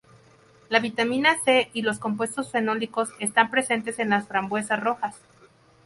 [0.69, 5.15] La vitamina C y los compuestos fenólicos están presentes en las frambuesas rojas.